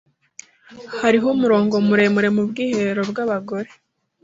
[1.01, 3.69] Hariho umurongo muremure mu bwiherero bwabagore.